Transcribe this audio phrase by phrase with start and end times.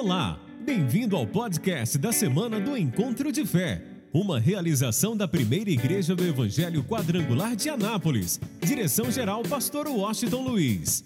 [0.00, 3.82] Olá, bem-vindo ao podcast da semana do Encontro de Fé,
[4.14, 8.38] uma realização da primeira igreja do Evangelho Quadrangular de Anápolis.
[8.60, 11.04] Direção-geral, Pastor Washington Luiz.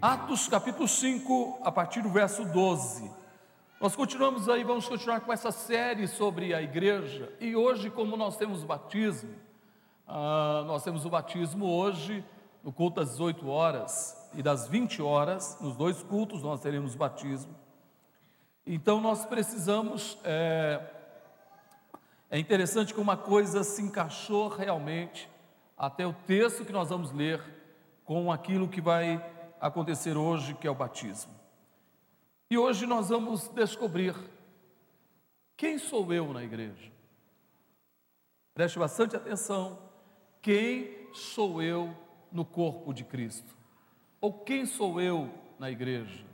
[0.00, 3.10] Atos capítulo 5, a partir do verso 12.
[3.78, 7.30] Nós continuamos aí, vamos continuar com essa série sobre a igreja.
[7.38, 9.28] E hoje, como nós temos batismo,
[10.06, 12.24] ah, nós temos o batismo hoje,
[12.64, 17.54] no culto às 18 horas e das 20 horas, nos dois cultos nós teremos batismo.
[18.66, 20.80] Então nós precisamos, é,
[22.30, 25.28] é interessante que uma coisa se encaixou realmente
[25.76, 27.42] até o texto que nós vamos ler
[28.04, 29.24] com aquilo que vai
[29.60, 31.32] acontecer hoje, que é o batismo.
[32.50, 34.14] E hoje nós vamos descobrir
[35.56, 36.90] quem sou eu na igreja.
[38.54, 39.78] Preste bastante atenção
[40.40, 41.94] quem sou eu
[42.30, 43.57] no corpo de Cristo?
[44.20, 46.24] Ou quem sou eu na igreja?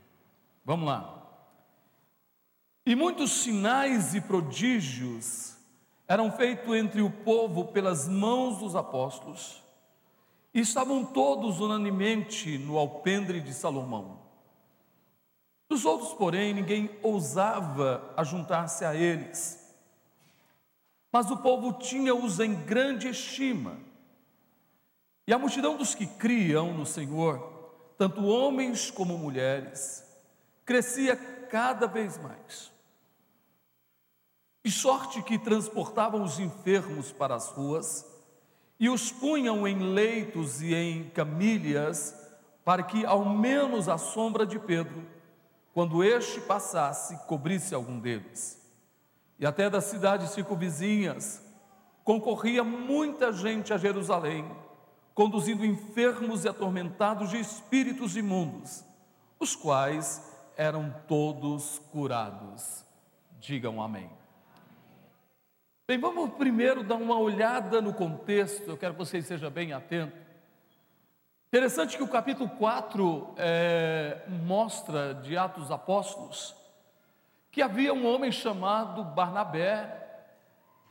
[0.64, 1.22] Vamos lá.
[2.86, 5.56] E muitos sinais e prodígios
[6.06, 9.62] eram feitos entre o povo pelas mãos dos apóstolos,
[10.52, 14.20] e estavam todos unanimemente no alpendre de Salomão.
[15.68, 19.74] Dos outros, porém, ninguém ousava ajuntar-se a eles.
[21.10, 23.78] Mas o povo tinha-os em grande estima.
[25.26, 27.53] E a multidão dos que criam no Senhor,
[27.96, 30.04] tanto homens como mulheres,
[30.64, 32.72] crescia cada vez mais.
[34.64, 38.04] De sorte que transportavam os enfermos para as ruas
[38.80, 42.14] e os punham em leitos e em camilhas,
[42.64, 45.06] para que ao menos a sombra de Pedro,
[45.72, 48.60] quando este passasse, cobrisse algum deles.
[49.38, 51.42] E até das cidades circunvizinhas
[52.02, 54.63] concorria muita gente a Jerusalém
[55.14, 58.84] conduzindo enfermos e atormentados de espíritos imundos,
[59.38, 60.20] os quais
[60.56, 62.84] eram todos curados.
[63.38, 64.10] Digam amém.
[65.86, 70.18] Bem, vamos primeiro dar uma olhada no contexto, eu quero que vocês sejam bem atentos.
[71.48, 76.56] Interessante que o capítulo 4 é, mostra de Atos Apóstolos
[77.54, 80.02] que havia um homem chamado Barnabé,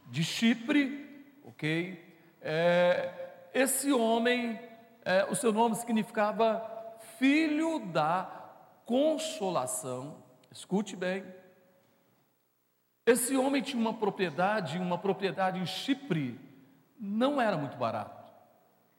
[0.07, 2.01] de Chipre, ok?
[2.41, 3.22] É,
[3.53, 4.59] esse homem,
[5.05, 8.29] é, o seu nome significava filho da
[8.85, 10.17] consolação.
[10.51, 11.23] Escute bem.
[13.05, 16.39] Esse homem tinha uma propriedade, uma propriedade em Chipre,
[16.97, 18.31] não era muito barato.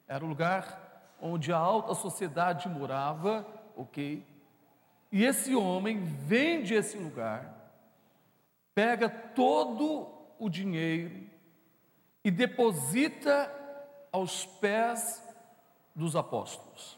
[0.07, 4.23] Era o lugar onde a alta sociedade morava, ok?
[5.11, 7.73] E esse homem vende esse lugar,
[8.75, 11.27] pega todo o dinheiro
[12.23, 13.51] e deposita
[14.15, 15.21] aos pés
[15.93, 16.97] dos apóstolos.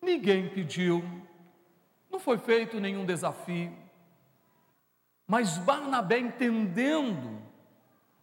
[0.00, 1.02] Ninguém pediu,
[2.08, 3.76] não foi feito nenhum desafio,
[5.26, 7.42] mas Barnabé, entendendo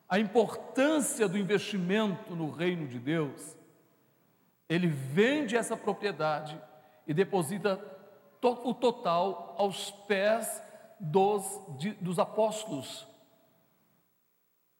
[0.07, 3.57] a importância do investimento no reino de Deus,
[4.69, 6.57] ele vende essa propriedade
[7.05, 7.77] e deposita
[8.41, 10.63] o total aos pés
[10.97, 11.43] dos,
[11.77, 13.05] de, dos apóstolos.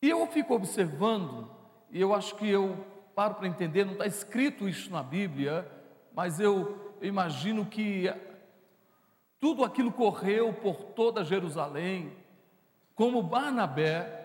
[0.01, 1.51] E eu fico observando,
[1.91, 5.69] e eu acho que eu paro para entender, não está escrito isso na Bíblia,
[6.13, 8.13] mas eu imagino que
[9.39, 12.16] tudo aquilo correu por toda Jerusalém,
[12.95, 14.19] como Barnabé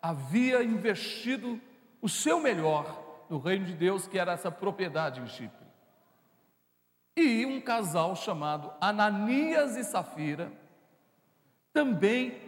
[0.00, 1.60] havia investido
[2.00, 5.66] o seu melhor no reino de Deus, que era essa propriedade em Chipre.
[7.16, 10.52] E um casal chamado Ananias e Safira
[11.72, 12.40] também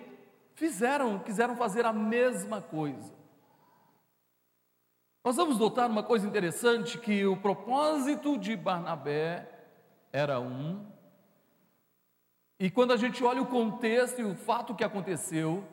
[0.55, 3.13] fizeram, quiseram fazer a mesma coisa.
[5.25, 9.49] Nós vamos notar uma coisa interessante: que o propósito de Barnabé
[10.13, 10.85] era um,
[12.63, 15.65] e quando a gente olha o contexto e o fato que aconteceu,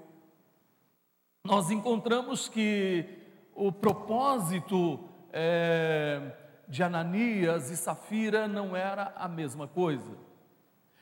[1.46, 3.06] nós encontramos que
[3.54, 5.00] o propósito
[5.31, 6.31] é,
[6.68, 10.18] de Ananias e Safira não era a mesma coisa.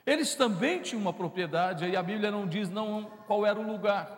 [0.06, 4.10] Eles também tinham uma propriedade, aí a Bíblia não diz não qual era o lugar.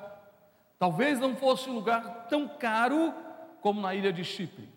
[0.79, 3.13] Talvez não fosse um lugar tão caro
[3.61, 4.69] como na ilha de Chipre.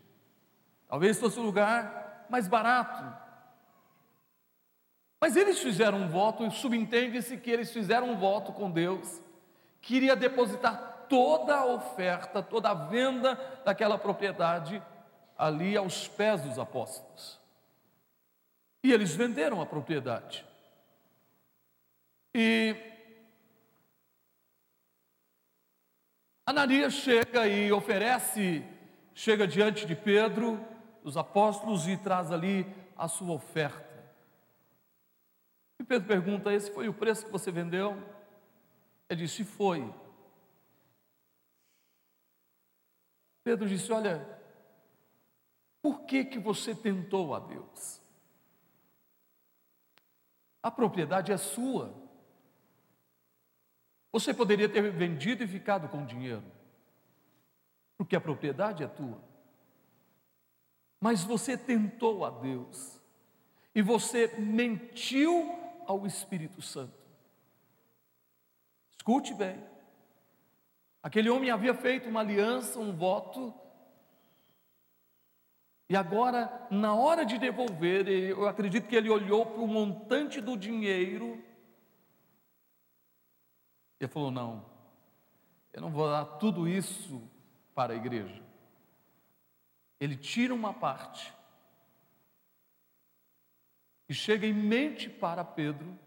[0.89, 3.23] Talvez fosse um lugar mais barato.
[5.21, 9.21] Mas eles fizeram um voto, e subentende-se que eles fizeram um voto com Deus,
[9.81, 13.35] que iria depositar toda a oferta, toda a venda
[13.65, 14.83] daquela propriedade
[15.37, 17.41] ali aos pés dos apóstolos.
[18.83, 20.45] E eles venderam a propriedade.
[22.35, 22.75] E
[26.45, 28.65] Ananias chega e oferece
[29.15, 30.61] chega diante de Pedro,
[31.03, 32.67] os apóstolos, e traz ali
[32.97, 33.93] a sua oferta.
[35.81, 37.97] E Pedro pergunta: Esse foi o preço que você vendeu?
[39.09, 39.93] Ele disse: Foi.
[43.45, 44.27] Pedro disse: Olha,
[45.83, 48.01] por que, que você tentou a Deus?
[50.63, 51.93] A propriedade é sua.
[54.13, 56.45] Você poderia ter vendido e ficado com dinheiro,
[58.03, 59.23] porque a propriedade é tua.
[61.01, 63.01] Mas você tentou a Deus
[63.73, 65.57] e você mentiu
[65.87, 66.99] ao Espírito Santo.
[68.97, 69.65] Escute bem.
[71.01, 73.55] Aquele homem havia feito uma aliança, um voto,
[75.89, 80.57] e agora, na hora de devolver, eu acredito que ele olhou para o montante do
[80.57, 81.41] dinheiro
[84.01, 84.67] e falou: Não,
[85.73, 87.31] eu não vou dar tudo isso
[87.75, 88.43] para a igreja.
[90.01, 91.33] Ele tira uma parte
[94.09, 95.99] e chega em mente para Pedro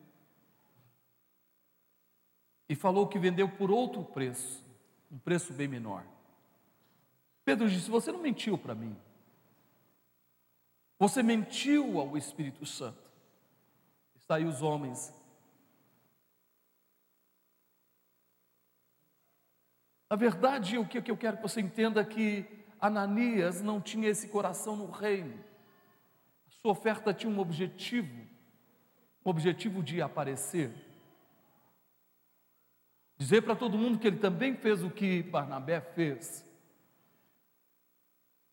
[2.67, 4.63] e falou que vendeu por outro preço,
[5.11, 6.05] um preço bem menor.
[7.43, 8.95] Pedro disse: Você não mentiu para mim,
[10.97, 13.03] você mentiu ao Espírito Santo.
[14.15, 15.13] Está aí os homens.
[20.09, 22.45] Na verdade, o que eu quero que você entenda é que
[22.79, 25.43] Ananias não tinha esse coração no reino.
[26.47, 28.21] Sua oferta tinha um objetivo,
[29.25, 30.71] um objetivo de aparecer.
[33.17, 36.45] Dizer para todo mundo que ele também fez o que Barnabé fez.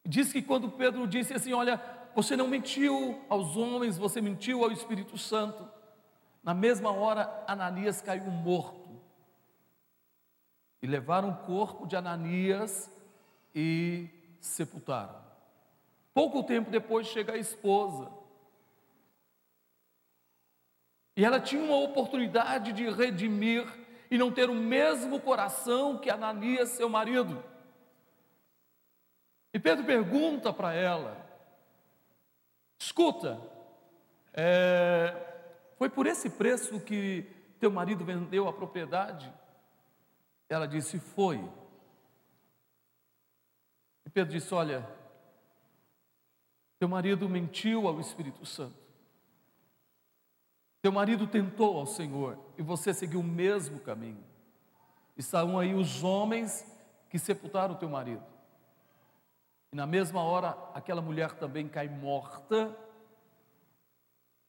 [0.07, 1.81] Diz que quando Pedro disse assim: Olha,
[2.15, 5.69] você não mentiu aos homens, você mentiu ao Espírito Santo.
[6.43, 8.82] Na mesma hora, Ananias caiu morto.
[10.83, 12.91] E levaram o corpo de Ananias
[13.55, 14.09] e
[14.41, 15.23] sepultaram.
[16.13, 18.11] Pouco tempo depois chega a esposa.
[21.17, 23.67] E ela tinha uma oportunidade de redimir
[24.11, 27.43] e não ter o mesmo coração que Ananias, seu marido.
[29.55, 31.17] E Pedro pergunta para ela:
[32.79, 33.41] escuta,
[34.33, 35.15] é,
[35.77, 37.27] foi por esse preço que
[37.61, 39.33] teu marido vendeu a propriedade?
[40.53, 41.43] Ela disse: foi.
[44.05, 44.87] E Pedro disse: olha,
[46.79, 48.77] teu marido mentiu ao Espírito Santo.
[50.83, 54.23] Teu marido tentou ao Senhor e você seguiu o mesmo caminho.
[55.17, 56.67] Estavam aí os homens
[57.09, 58.25] que sepultaram teu marido.
[59.73, 62.77] E na mesma hora, aquela mulher também cai morta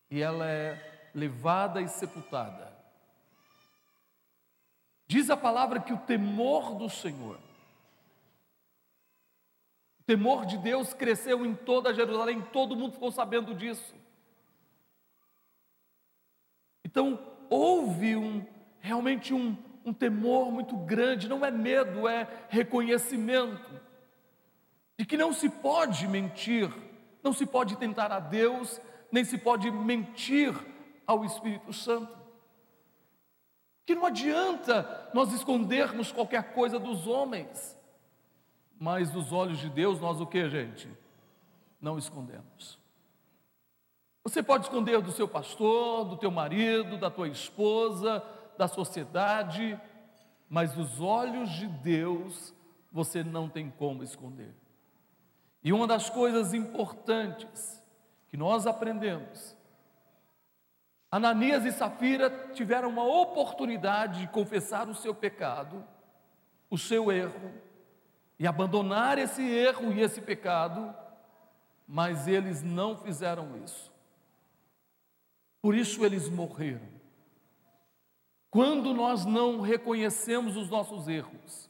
[0.10, 2.83] e ela é levada e sepultada.
[5.08, 7.40] Diz a palavra que o temor do Senhor
[10.04, 13.96] o temor de Deus cresceu em toda Jerusalém, todo mundo ficou sabendo disso.
[16.84, 17.18] Então,
[17.50, 18.46] houve um,
[18.82, 19.56] realmente um,
[19.86, 23.80] um temor muito grande, não é medo, é reconhecimento,
[25.00, 26.70] de que não se pode mentir,
[27.24, 30.54] não se pode tentar a Deus, nem se pode mentir
[31.08, 32.14] ao Espírito Santo.
[33.86, 37.78] Que não adianta nós escondermos qualquer coisa dos homens
[38.84, 40.90] mas dos olhos de Deus nós o que, gente?
[41.80, 42.78] Não escondemos.
[44.26, 48.22] Você pode esconder do seu pastor, do teu marido, da tua esposa,
[48.58, 49.80] da sociedade,
[50.50, 52.54] mas dos olhos de Deus
[52.92, 54.54] você não tem como esconder.
[55.64, 57.82] E uma das coisas importantes
[58.28, 59.53] que nós aprendemos,
[61.14, 65.86] Ananias e Safira tiveram uma oportunidade de confessar o seu pecado,
[66.72, 67.52] o seu erro,
[68.40, 70.92] e abandonar esse erro e esse pecado,
[71.88, 73.94] mas eles não fizeram isso.
[75.62, 76.90] Por isso eles morreram.
[78.50, 81.70] Quando nós não reconhecemos os nossos erros,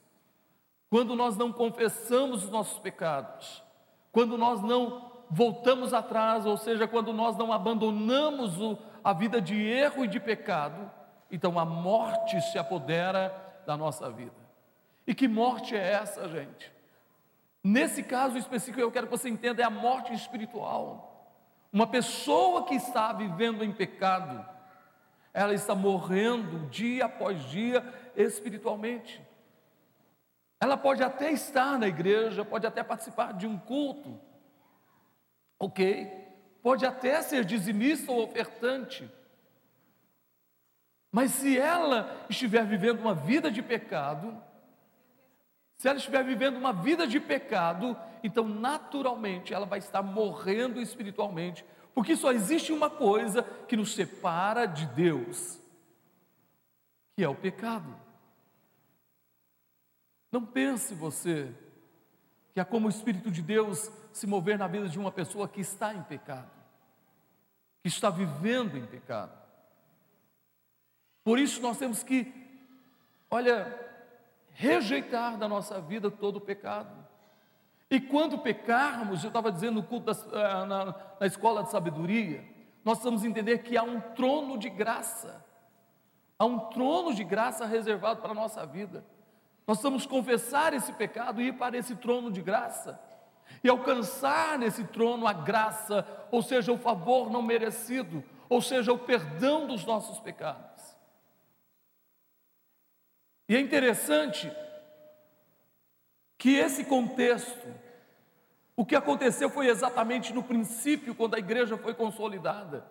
[0.89, 3.61] quando nós não confessamos os nossos pecados,
[4.09, 9.61] quando nós não voltamos atrás, ou seja, quando nós não abandonamos o, a vida de
[9.61, 10.89] erro e de pecado,
[11.29, 14.43] então a morte se apodera da nossa vida.
[15.05, 16.71] E que morte é essa, gente?
[17.63, 21.09] Nesse caso específico, eu quero que você entenda: é a morte espiritual.
[21.71, 24.45] Uma pessoa que está vivendo em pecado,
[25.33, 27.83] ela está morrendo dia após dia
[28.15, 29.21] espiritualmente.
[30.61, 34.19] Ela pode até estar na igreja, pode até participar de um culto,
[35.59, 36.23] ok?
[36.63, 39.07] Pode até ser dizimista ou ofertante,
[41.11, 44.41] mas se ela estiver vivendo uma vida de pecado,
[45.77, 51.63] se ela estiver vivendo uma vida de pecado, então naturalmente ela vai estar morrendo espiritualmente,
[51.93, 55.59] Porque só existe uma coisa que nos separa de Deus,
[57.15, 57.95] que é o pecado.
[60.31, 61.53] Não pense você
[62.53, 65.61] que é como o Espírito de Deus se mover na vida de uma pessoa que
[65.61, 66.49] está em pecado,
[67.83, 69.37] que está vivendo em pecado.
[71.21, 72.33] Por isso nós temos que,
[73.29, 73.77] olha,
[74.51, 77.05] rejeitar da nossa vida todo o pecado.
[77.91, 82.43] E quando pecarmos, eu estava dizendo no culto eh, na, na escola de sabedoria,
[82.85, 85.45] nós precisamos entender que há um trono de graça,
[86.39, 89.05] há um trono de graça reservado para a nossa vida.
[89.67, 92.99] Nós precisamos confessar esse pecado e ir para esse trono de graça
[93.63, 98.97] e alcançar nesse trono a graça, ou seja, o favor não merecido, ou seja, o
[98.97, 100.73] perdão dos nossos pecados.
[103.47, 104.51] E é interessante
[106.37, 107.67] que esse contexto,
[108.75, 112.85] o que aconteceu foi exatamente no princípio, quando a igreja foi consolidada,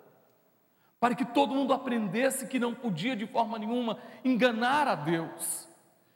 [0.98, 5.68] para que todo mundo aprendesse que não podia de forma nenhuma enganar a Deus,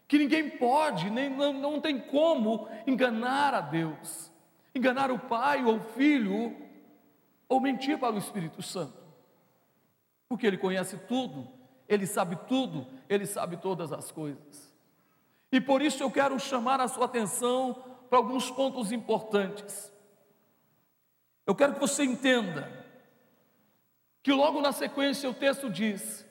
[0.06, 4.30] que ninguém pode, nem não, não tem como enganar a Deus,
[4.76, 6.56] enganar o Pai ou o Filho,
[7.48, 9.02] ou mentir para o Espírito Santo,
[10.28, 11.48] porque Ele conhece tudo,
[11.88, 14.74] Ele sabe tudo, Ele sabe todas as coisas.
[15.50, 19.92] E por isso eu quero chamar a sua atenção para alguns pontos importantes.
[21.46, 22.84] Eu quero que você entenda
[24.22, 26.26] que logo na sequência o texto diz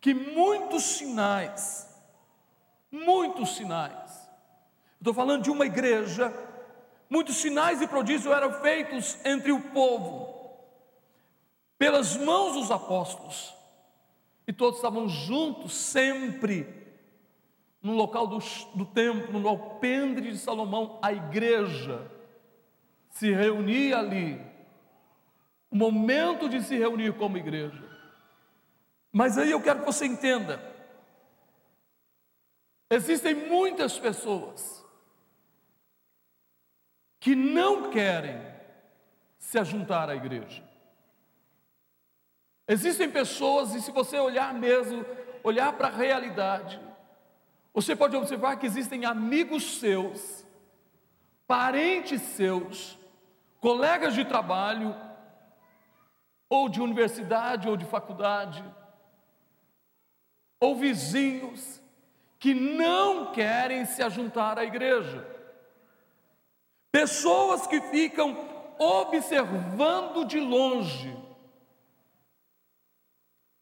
[0.00, 1.94] que muitos sinais,
[2.90, 4.30] muitos sinais,
[4.98, 6.32] estou falando de uma igreja,
[7.08, 10.34] muitos sinais e prodígios eram feitos entre o povo,
[11.78, 13.54] pelas mãos dos apóstolos,
[14.46, 16.86] e todos estavam juntos sempre
[17.86, 18.38] no local do,
[18.74, 22.10] do templo, no alpendre de Salomão, a igreja
[23.10, 24.44] se reunia ali.
[25.70, 27.84] O momento de se reunir como igreja.
[29.12, 30.60] Mas aí eu quero que você entenda:
[32.90, 34.75] existem muitas pessoas
[37.26, 38.40] que não querem
[39.36, 40.62] se ajuntar à igreja.
[42.68, 45.04] Existem pessoas, e se você olhar mesmo,
[45.42, 46.80] olhar para a realidade,
[47.74, 50.46] você pode observar que existem amigos seus,
[51.48, 52.96] parentes seus,
[53.60, 54.94] colegas de trabalho,
[56.48, 58.64] ou de universidade ou de faculdade,
[60.60, 61.82] ou vizinhos,
[62.38, 65.35] que não querem se ajuntar à igreja.
[66.90, 68.36] Pessoas que ficam
[68.78, 71.16] observando de longe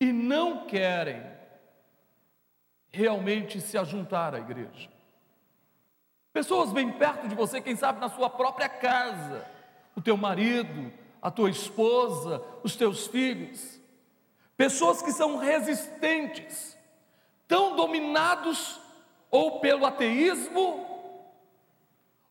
[0.00, 1.22] e não querem
[2.90, 4.88] realmente se ajuntar à igreja.
[6.32, 9.46] Pessoas bem perto de você, quem sabe na sua própria casa,
[9.96, 13.80] o teu marido, a tua esposa, os teus filhos.
[14.56, 16.76] Pessoas que são resistentes,
[17.48, 18.80] tão dominados
[19.30, 20.93] ou pelo ateísmo,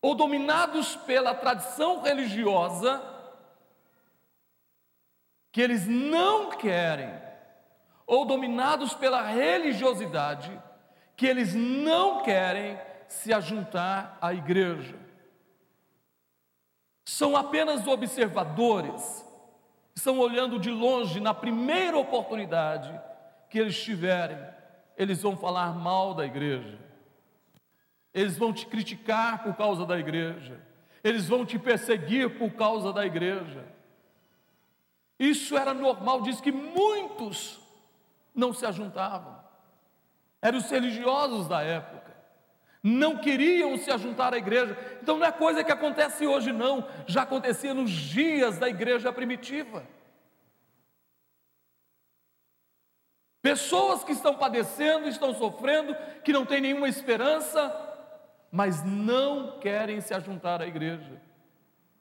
[0.04, 3.02] ou dominados pela tradição religiosa,
[5.50, 7.10] que eles não querem
[8.06, 10.60] ou dominados pela religiosidade,
[11.16, 14.94] que eles não querem se ajuntar à igreja.
[17.06, 19.24] São apenas observadores,
[19.94, 22.92] estão olhando de longe, na primeira oportunidade
[23.48, 24.36] que eles tiverem,
[24.98, 26.78] eles vão falar mal da igreja,
[28.14, 30.60] eles vão te criticar por causa da igreja,
[31.02, 33.64] eles vão te perseguir por causa da igreja.
[35.18, 37.60] Isso era normal, diz que muitos
[38.34, 39.36] não se ajuntavam.
[40.40, 42.14] Eram os religiosos da época.
[42.82, 44.76] Não queriam se ajuntar à igreja.
[45.02, 46.86] Então não é coisa que acontece hoje, não.
[47.06, 49.86] Já acontecia nos dias da igreja primitiva.
[53.40, 57.93] Pessoas que estão padecendo, estão sofrendo, que não têm nenhuma esperança,
[58.54, 61.20] mas não querem se ajuntar à igreja,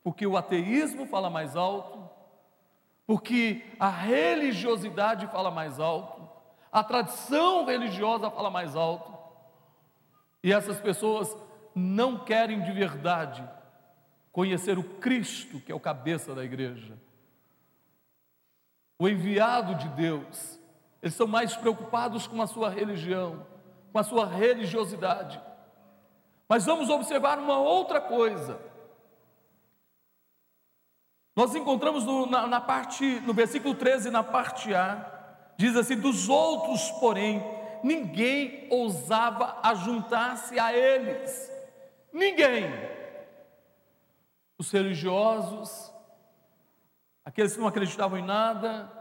[0.04, 2.08] porque o ateísmo fala mais alto,
[3.08, 6.30] porque a religiosidade fala mais alto,
[6.72, 9.18] a tradição religiosa fala mais alto.
[10.44, 11.36] E essas pessoas
[11.74, 13.44] não querem de verdade
[14.32, 17.00] conhecer o Cristo, que é o cabeça da igreja.
[19.00, 20.60] O enviado de Deus.
[21.02, 23.44] Eles são mais preocupados com a sua religião,
[23.92, 25.42] com a sua religiosidade.
[26.54, 28.60] Mas vamos observar uma outra coisa.
[31.36, 35.04] Nós encontramos no, na, na parte, no versículo 13, na parte A,
[35.58, 37.44] Diz assim: dos outros, porém,
[37.84, 41.52] ninguém ousava ajuntar-se a eles.
[42.14, 42.66] Ninguém.
[44.56, 45.92] Os religiosos,
[47.26, 48.92] aqueles que não acreditavam em nada,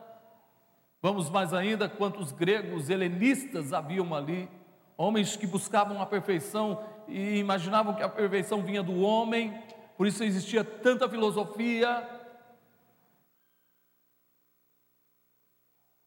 [1.02, 4.48] vamos mais ainda, quantos gregos helenistas haviam ali,
[4.96, 9.52] homens que buscavam a perfeição e imaginavam que a perfeição vinha do homem,
[9.96, 12.08] por isso existia tanta filosofia.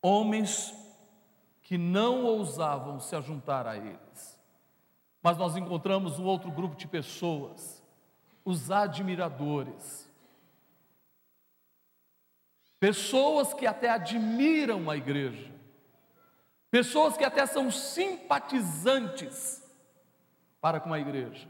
[0.01, 0.73] Homens
[1.63, 4.39] que não ousavam se ajuntar a eles.
[5.21, 7.83] Mas nós encontramos um outro grupo de pessoas,
[8.43, 10.07] os admiradores.
[12.79, 15.51] Pessoas que até admiram a igreja,
[16.69, 19.64] pessoas que até são simpatizantes
[20.59, 21.47] para com a igreja,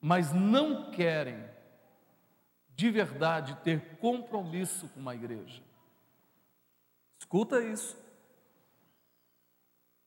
[0.00, 1.44] mas não querem
[2.70, 5.62] de verdade ter compromisso com uma igreja.
[7.18, 7.98] Escuta isso.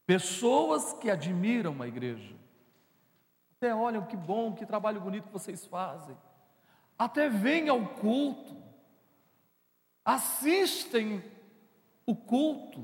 [0.06, 2.36] Pessoas que admiram a igreja,
[3.56, 6.18] até olham que bom, que trabalho bonito que vocês fazem,
[6.98, 8.62] até vêm ao culto,
[10.04, 11.24] assistem
[12.06, 12.84] o culto,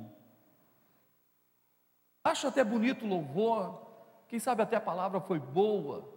[2.29, 3.85] acho até bonito o louvor,
[4.27, 6.07] quem sabe até a palavra foi boa,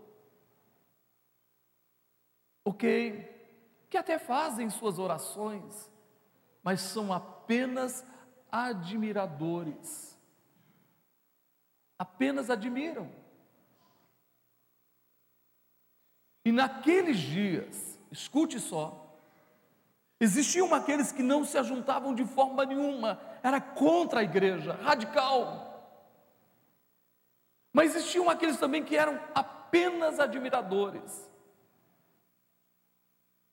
[2.64, 3.32] ok,
[3.88, 5.90] que até fazem suas orações,
[6.62, 8.04] mas são apenas
[8.50, 10.18] admiradores.
[11.98, 13.10] Apenas admiram.
[16.44, 19.16] E naqueles dias, escute só,
[20.20, 25.71] existiam aqueles que não se ajuntavam de forma nenhuma, era contra a igreja, radical.
[27.72, 31.30] Mas existiam aqueles também que eram apenas admiradores,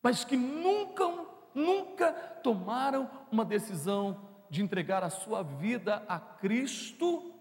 [0.01, 1.05] mas que nunca
[1.53, 7.33] nunca tomaram uma decisão de entregar a sua vida a Cristo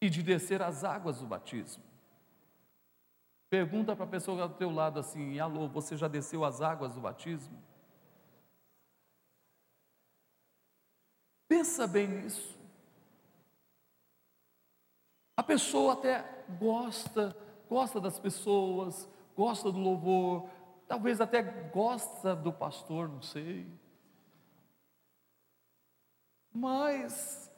[0.00, 1.82] e de descer as águas do batismo.
[3.48, 7.00] Pergunta para a pessoa do teu lado assim: alô, você já desceu as águas do
[7.00, 7.62] batismo?
[11.48, 12.56] Pensa bem nisso.
[15.36, 16.22] A pessoa até
[16.58, 17.36] gosta,
[17.68, 20.48] gosta das pessoas, gosta do louvor,
[20.88, 23.70] talvez até gosta do pastor, não sei.
[26.52, 27.52] Mas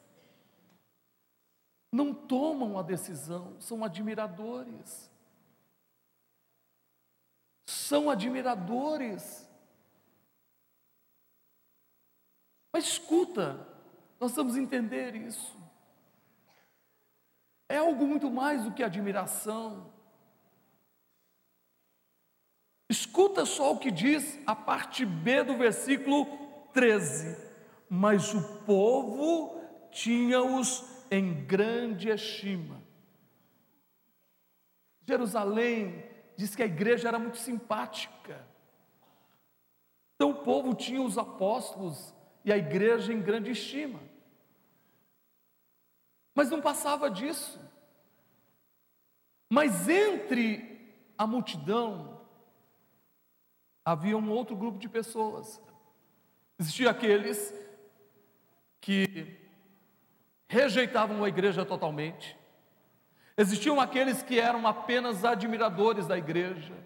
[1.93, 5.09] não tomam a decisão, são admiradores.
[7.67, 9.49] São admiradores.
[12.73, 13.67] Mas escuta,
[14.21, 15.58] nós vamos entender isso.
[17.69, 19.93] É algo muito mais do que admiração.
[22.89, 26.27] Escuta só o que diz a parte B do versículo
[26.73, 27.37] 13.
[27.89, 32.83] Mas o povo tinha-os em grande estima.
[35.07, 36.05] Jerusalém
[36.37, 38.47] diz que a igreja era muito simpática.
[40.15, 44.01] Então o povo tinha os apóstolos e a igreja em grande estima.
[46.39, 47.61] Mas não passava disso.
[49.51, 52.25] Mas entre a multidão
[53.85, 55.61] havia um outro grupo de pessoas.
[56.57, 57.53] Existiam aqueles
[58.81, 59.37] que
[60.49, 62.39] rejeitavam a igreja totalmente.
[63.37, 66.77] Existiam aqueles que eram apenas admiradores da igreja.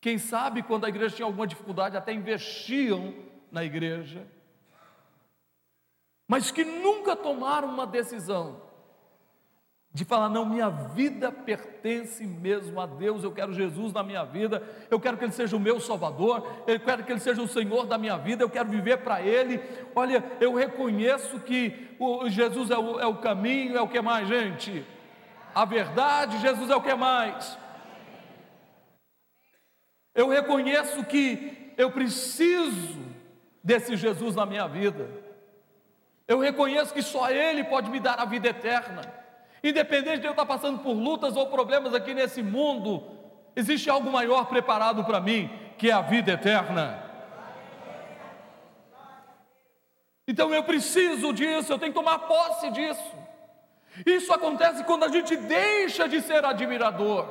[0.00, 3.14] Quem sabe, quando a igreja tinha alguma dificuldade, até investiam
[3.52, 4.26] na igreja.
[6.30, 8.62] Mas que nunca tomaram uma decisão
[9.92, 14.62] de falar, não, minha vida pertence mesmo a Deus, eu quero Jesus na minha vida,
[14.88, 17.84] eu quero que Ele seja o meu Salvador, eu quero que Ele seja o Senhor
[17.84, 19.60] da minha vida, eu quero viver para Ele.
[19.92, 24.28] Olha, eu reconheço que o, Jesus é o, é o caminho, é o que mais,
[24.28, 24.86] gente?
[25.52, 27.58] A verdade, Jesus é o que mais?
[30.14, 33.00] Eu reconheço que eu preciso
[33.64, 35.28] desse Jesus na minha vida,
[36.30, 39.02] eu reconheço que só Ele pode me dar a vida eterna.
[39.64, 43.02] Independente de eu estar passando por lutas ou problemas aqui nesse mundo,
[43.56, 47.02] existe algo maior preparado para mim, que é a vida eterna.
[50.28, 53.12] Então eu preciso disso, eu tenho que tomar posse disso.
[54.06, 57.26] Isso acontece quando a gente deixa de ser admirador.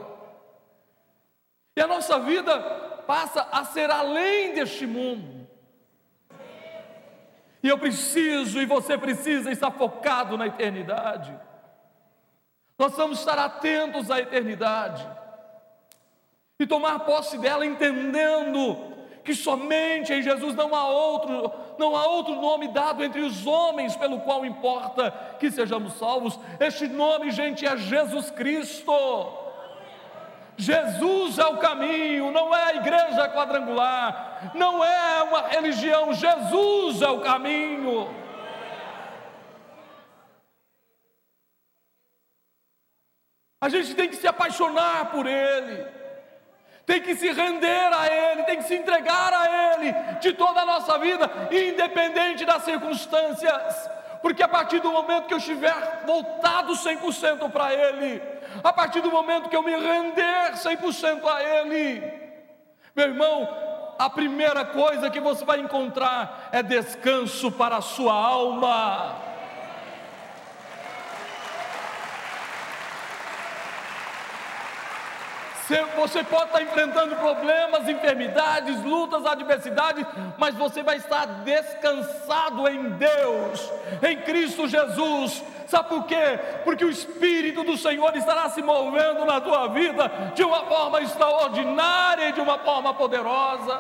[1.73, 2.59] E a nossa vida
[3.07, 5.38] passa a ser além deste mundo.
[7.61, 11.37] E eu preciso, e você precisa estar focado na eternidade.
[12.77, 15.05] Nós vamos estar atentos à eternidade
[16.57, 18.77] e tomar posse dela entendendo
[19.23, 23.95] que somente em Jesus não há outro, não há outro nome dado entre os homens
[23.95, 26.39] pelo qual importa que sejamos salvos.
[26.59, 28.91] Este nome, gente, é Jesus Cristo.
[30.59, 37.07] Jesus é o caminho, não é a igreja quadrangular, não é uma religião, Jesus é
[37.07, 38.13] o caminho.
[43.61, 45.87] A gente tem que se apaixonar por Ele,
[46.85, 50.65] tem que se render a Ele, tem que se entregar a Ele de toda a
[50.65, 53.89] nossa vida, independente das circunstâncias,
[54.21, 58.21] porque a partir do momento que eu estiver voltado 100% para Ele,
[58.63, 62.13] a partir do momento que eu me render 100% a Ele,
[62.95, 63.47] meu irmão,
[63.97, 69.28] a primeira coisa que você vai encontrar é descanso para a sua alma.
[75.97, 80.03] Você pode estar enfrentando problemas, enfermidades, lutas, adversidades,
[80.37, 85.43] mas você vai estar descansado em Deus, em Cristo Jesus.
[85.67, 86.39] Sabe por quê?
[86.63, 92.29] Porque o Espírito do Senhor estará se movendo na tua vida de uma forma extraordinária
[92.29, 93.79] e de uma forma poderosa.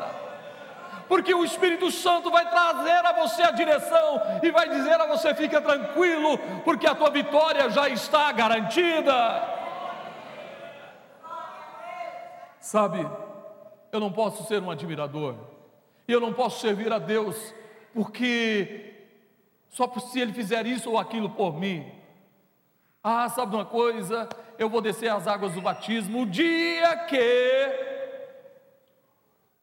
[1.07, 5.33] Porque o Espírito Santo vai trazer a você a direção e vai dizer a você:
[5.33, 9.57] fica tranquilo, porque a tua vitória já está garantida.
[12.59, 12.99] Sabe,
[13.91, 15.35] eu não posso ser um admirador,
[16.07, 17.53] e eu não posso servir a Deus,
[17.93, 18.93] porque
[19.69, 21.89] só por se Ele fizer isso ou aquilo por mim.
[23.03, 24.27] Ah, sabe uma coisa?
[24.57, 27.89] Eu vou descer as águas do batismo o dia que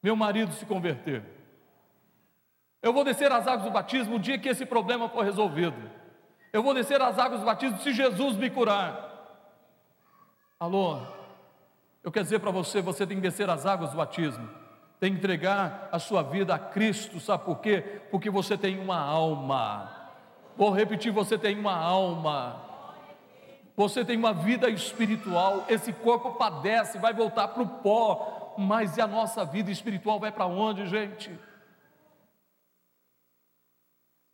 [0.01, 1.23] meu marido se converter.
[2.81, 5.77] Eu vou descer as águas do batismo o dia que esse problema for resolvido.
[6.53, 9.05] Eu vou descer as águas do batismo se Jesus me curar.
[10.59, 11.16] Alô?
[12.07, 14.49] Eu quero dizer para você: você tem que descer as águas do batismo,
[14.97, 17.81] tem que entregar a sua vida a Cristo, sabe por quê?
[18.09, 19.91] Porque você tem uma alma.
[20.55, 22.63] Vou repetir: você tem uma alma.
[23.75, 29.01] Você tem uma vida espiritual, esse corpo padece, vai voltar para o pó, mas e
[29.01, 31.37] a nossa vida espiritual vai para onde, gente?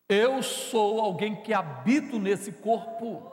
[0.07, 3.32] Eu sou alguém que habito nesse corpo.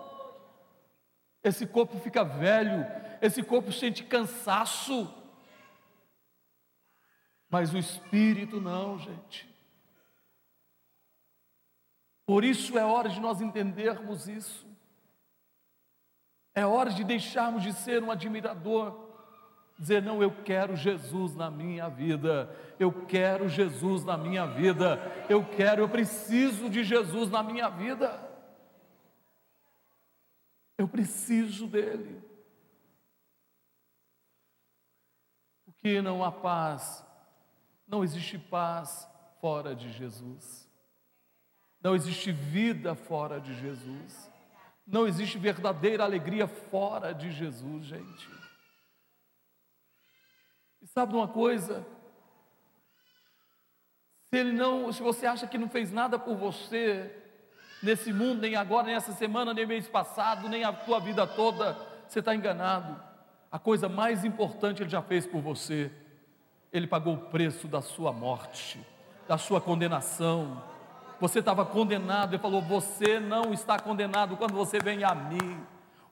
[1.43, 2.87] Esse corpo fica velho,
[3.21, 5.13] esse corpo sente cansaço,
[7.49, 9.49] mas o espírito não, gente.
[12.27, 14.65] Por isso é hora de nós entendermos isso.
[16.55, 19.09] É hora de deixarmos de ser um admirador,
[19.79, 25.45] dizer: não, eu quero Jesus na minha vida, eu quero Jesus na minha vida, eu
[25.45, 28.30] quero, eu preciso de Jesus na minha vida.
[30.81, 32.25] Eu preciso dele.
[35.67, 37.05] Porque não há paz,
[37.87, 39.07] não existe paz
[39.43, 40.67] fora de Jesus.
[41.83, 44.33] Não existe vida fora de Jesus.
[44.87, 48.31] Não existe verdadeira alegria fora de Jesus, gente.
[50.81, 51.87] E sabe uma coisa?
[54.31, 57.20] Se ele não, se você acha que não fez nada por você
[57.83, 61.77] nesse mundo, nem agora, nem essa semana, nem mês passado, nem a tua vida toda,
[62.09, 63.11] você está enganado
[63.51, 65.91] a coisa mais importante Ele já fez por você.
[66.73, 68.79] Ele pagou o preço da sua morte,
[69.27, 70.63] da sua condenação.
[71.21, 75.61] Você estava condenado, Ele falou: Você não está condenado quando você vem a mim.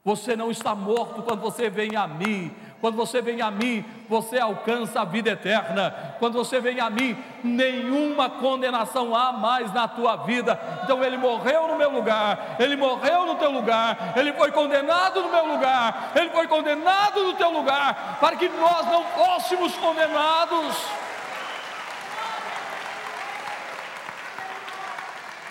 [0.03, 2.53] Você não está morto quando você vem a mim.
[2.81, 6.15] Quando você vem a mim, você alcança a vida eterna.
[6.17, 10.59] Quando você vem a mim, nenhuma condenação há mais na tua vida.
[10.83, 15.29] Então ele morreu no meu lugar, ele morreu no teu lugar, ele foi condenado no
[15.29, 20.77] meu lugar, ele foi condenado no teu lugar, para que nós não fôssemos condenados.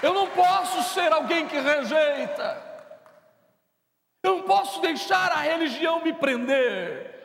[0.02, 2.62] Eu não posso ser alguém que rejeita.
[4.22, 7.17] Eu não posso deixar a religião me prender.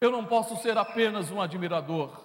[0.00, 2.24] Eu não posso ser apenas um admirador.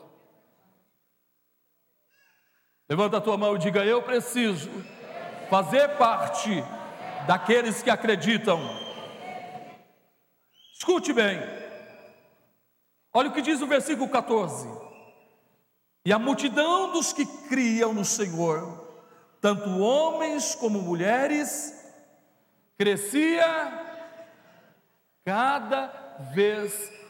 [2.89, 4.69] Levanta a tua mão e diga: Eu preciso
[5.49, 6.63] fazer parte
[7.25, 8.59] daqueles que acreditam.
[10.73, 11.39] Escute bem.
[13.13, 14.67] Olha o que diz o versículo 14.
[16.05, 18.87] E a multidão dos que criam no Senhor,
[19.39, 21.73] tanto homens como mulheres,
[22.77, 23.45] crescia
[25.23, 25.87] cada
[26.33, 27.00] vez mais.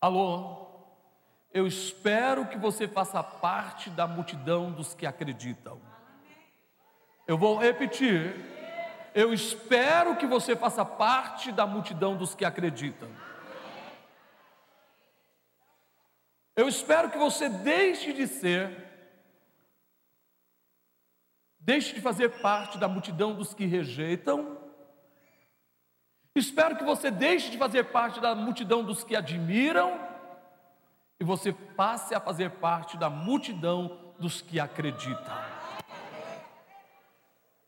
[0.00, 0.66] Alô,
[1.52, 5.80] eu espero que você faça parte da multidão dos que acreditam.
[7.26, 8.34] Eu vou repetir.
[9.14, 13.08] Eu espero que você faça parte da multidão dos que acreditam.
[16.56, 18.76] Eu espero que você deixe de ser,
[21.58, 24.63] deixe de fazer parte da multidão dos que rejeitam
[26.34, 30.00] Espero que você deixe de fazer parte da multidão dos que admiram
[31.20, 35.34] e você passe a fazer parte da multidão dos que acreditam.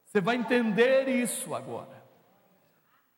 [0.05, 2.05] Você vai entender isso agora.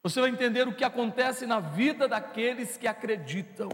[0.03, 3.71] Você vai entender o que acontece na vida daqueles que acreditam.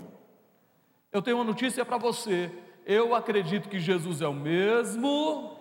[1.10, 2.52] Eu tenho uma notícia para você.
[2.86, 5.58] Eu acredito que Jesus é o mesmo.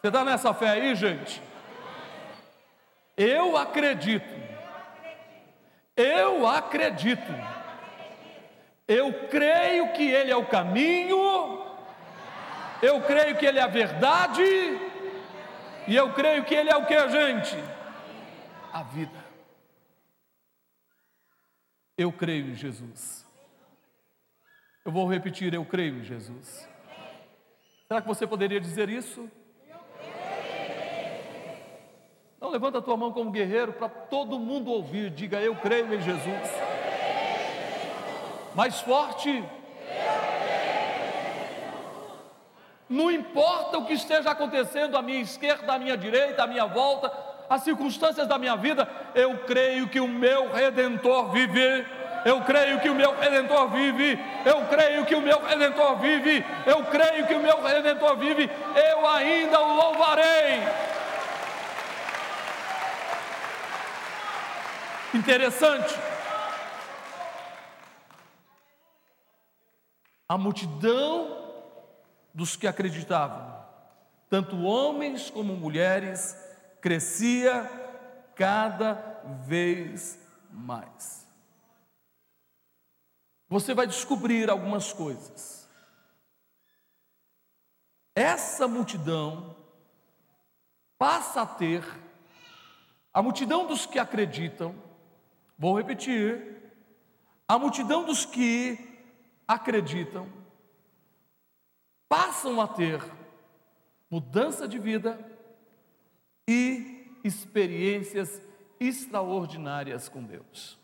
[0.00, 1.49] Você está nessa fé aí, gente?
[3.20, 4.34] Eu acredito.
[5.94, 7.30] Eu acredito.
[8.88, 11.18] Eu creio que Ele é o caminho.
[12.80, 14.42] Eu creio que Ele é a verdade.
[15.86, 17.56] E eu creio que Ele é o que, gente?
[18.72, 19.22] A vida.
[21.98, 23.26] Eu creio em Jesus.
[24.82, 26.66] Eu vou repetir, eu creio em Jesus.
[27.86, 29.30] Será que você poderia dizer isso?
[32.40, 35.10] Então levanta a tua mão como guerreiro para todo mundo ouvir.
[35.10, 36.50] Diga, eu creio em Jesus.
[38.54, 39.44] Mais forte.
[42.88, 47.12] Não importa o que esteja acontecendo à minha esquerda, à minha direita, à minha volta,
[47.50, 51.84] as circunstâncias da minha vida, eu creio que o meu redentor vive.
[52.24, 54.18] Eu creio que o meu redentor vive.
[54.46, 56.42] Eu creio que o meu redentor vive.
[56.64, 58.50] Eu creio que o meu redentor vive.
[58.92, 60.89] Eu ainda o louvarei.
[65.14, 65.94] Interessante.
[70.28, 71.40] A multidão
[72.32, 73.66] dos que acreditavam,
[74.28, 76.36] tanto homens como mulheres,
[76.80, 77.68] crescia
[78.36, 78.94] cada
[79.44, 80.18] vez
[80.50, 81.26] mais.
[83.48, 85.68] Você vai descobrir algumas coisas.
[88.14, 89.56] Essa multidão
[90.96, 91.84] passa a ter,
[93.12, 94.89] a multidão dos que acreditam,
[95.60, 96.72] Vou repetir.
[97.46, 98.78] A multidão dos que
[99.46, 100.26] acreditam
[102.08, 102.98] passam a ter
[104.10, 105.20] mudança de vida
[106.48, 108.40] e experiências
[108.80, 110.78] extraordinárias com Deus.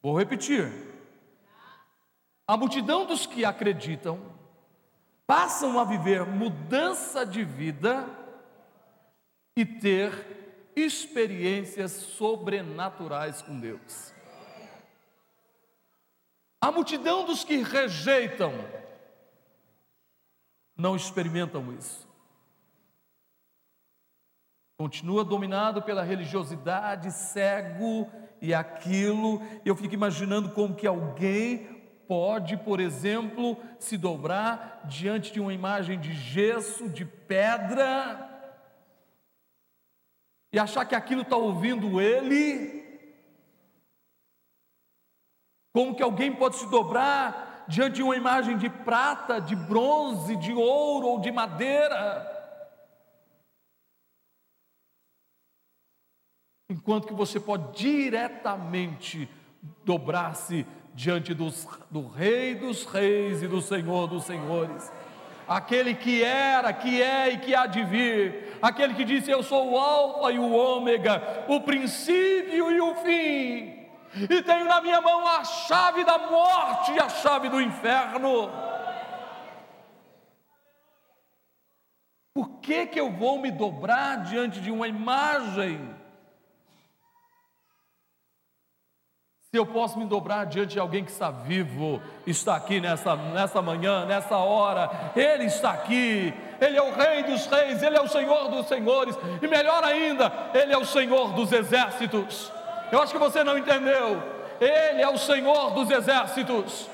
[0.00, 0.70] Vou repetir.
[2.46, 4.20] A multidão dos que acreditam
[5.26, 8.06] passam a viver mudança de vida
[9.56, 10.39] e ter
[10.82, 14.12] experiências sobrenaturais com Deus.
[16.60, 18.52] A multidão dos que rejeitam
[20.76, 22.08] não experimentam isso.
[24.78, 29.42] Continua dominado pela religiosidade, cego e aquilo.
[29.64, 36.00] Eu fico imaginando como que alguém pode, por exemplo, se dobrar diante de uma imagem
[36.00, 38.29] de gesso, de pedra,
[40.52, 42.80] e achar que aquilo está ouvindo ele.
[45.72, 50.52] Como que alguém pode se dobrar diante de uma imagem de prata, de bronze, de
[50.52, 52.26] ouro ou de madeira?
[56.68, 59.28] Enquanto que você pode diretamente
[59.84, 64.90] dobrar-se diante dos, do Rei dos Reis e do Senhor dos Senhores
[65.50, 69.72] aquele que era, que é e que há de vir, aquele que disse: Eu sou
[69.72, 75.26] o Alfa e o Ômega, o princípio e o fim, e tenho na minha mão
[75.26, 78.48] a chave da morte e a chave do inferno.
[82.32, 85.99] Por que, que eu vou me dobrar diante de uma imagem
[89.52, 93.60] Se eu posso me dobrar diante de alguém que está vivo, está aqui nessa, nessa
[93.60, 98.06] manhã, nessa hora, Ele está aqui, Ele é o Rei dos Reis, Ele é o
[98.06, 102.52] Senhor dos Senhores, e melhor ainda, Ele é o Senhor dos exércitos.
[102.92, 104.22] Eu acho que você não entendeu,
[104.60, 106.88] Ele é o Senhor dos exércitos.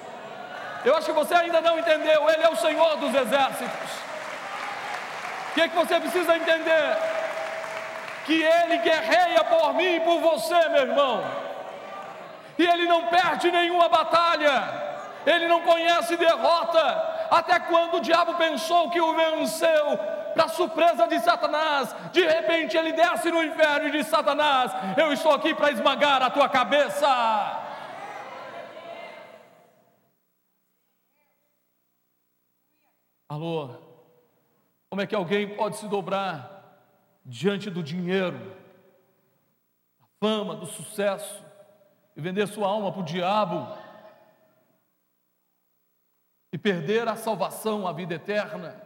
[0.82, 3.90] Eu acho que você ainda não entendeu, Ele é o Senhor dos exércitos.
[5.50, 6.96] O que, é que você precisa entender?
[8.24, 11.45] Que Ele guerreia por mim e por você, meu irmão
[12.58, 14.86] e ele não perde nenhuma batalha,
[15.26, 17.16] ele não conhece derrota.
[17.30, 19.98] Até quando o diabo pensou que o venceu,
[20.36, 25.32] para surpresa de Satanás, de repente ele desce no inferno e diz: Satanás, eu estou
[25.32, 27.08] aqui para esmagar a tua cabeça.
[33.28, 33.70] Alô,
[34.90, 36.78] como é que alguém pode se dobrar
[37.24, 38.38] diante do dinheiro,
[39.98, 41.45] da fama, do sucesso?
[42.16, 43.68] E vender sua alma para o diabo
[46.50, 48.82] e perder a salvação, a vida eterna.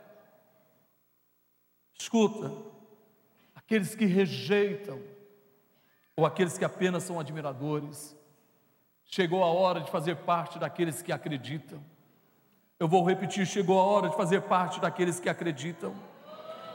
[1.96, 2.50] Escuta,
[3.54, 5.00] aqueles que rejeitam,
[6.16, 8.16] ou aqueles que apenas são admiradores.
[9.04, 11.80] Chegou a hora de fazer parte daqueles que acreditam.
[12.78, 15.94] Eu vou repetir: chegou a hora de fazer parte daqueles que acreditam.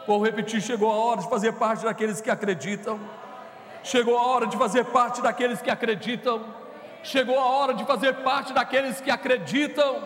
[0.07, 2.99] Vou repetir: chegou a hora de fazer parte daqueles que acreditam.
[3.85, 6.43] Chegou a hora de fazer parte daqueles que acreditam.
[7.03, 10.01] Chegou a hora de fazer parte daqueles que acreditam.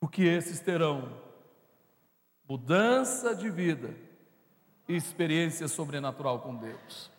[0.00, 1.20] Porque esses terão
[2.48, 3.94] mudança de vida
[4.88, 7.10] e experiência sobrenatural com Deus.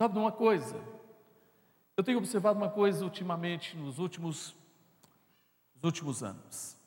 [0.00, 0.76] Sabe de uma coisa?
[1.96, 4.54] Eu tenho observado uma coisa ultimamente, nos últimos,
[5.74, 6.81] nos últimos anos.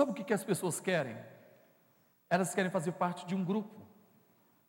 [0.00, 1.14] Sabe o que, que as pessoas querem?
[2.30, 3.86] Elas querem fazer parte de um grupo,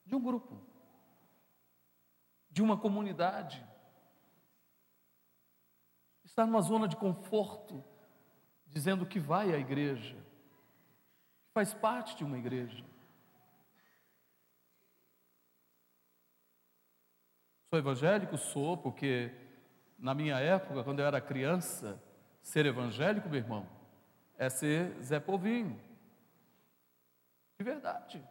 [0.05, 0.61] de um grupo,
[2.49, 3.65] de uma comunidade.
[6.25, 7.81] Estar numa zona de conforto,
[8.67, 12.83] dizendo que vai à igreja, que faz parte de uma igreja.
[17.69, 18.37] Sou evangélico?
[18.37, 19.33] Sou, porque
[19.97, 22.03] na minha época, quando eu era criança,
[22.41, 23.80] ser evangélico, meu irmão,
[24.41, 25.79] é ser Zé Povinho.
[27.59, 28.27] De verdade.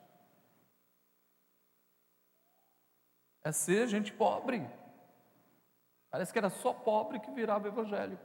[3.44, 4.68] É ser gente pobre.
[6.10, 8.24] Parece que era só pobre que virava evangélico.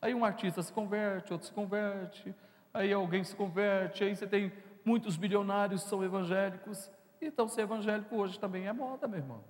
[0.00, 2.34] Aí um artista se converte, outro se converte,
[2.74, 4.52] aí alguém se converte, aí você tem
[4.84, 6.90] muitos bilionários que são evangélicos.
[7.20, 9.44] Então ser evangélico hoje também é moda, meu irmão.